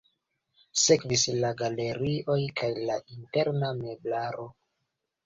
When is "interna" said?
3.17-3.71